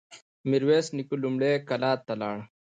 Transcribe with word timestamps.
ميرويس 0.49 0.87
نيکه 0.95 1.15
لومړی 1.23 1.53
کلات 1.67 1.99
ته 2.07 2.13
لاړ. 2.21 2.35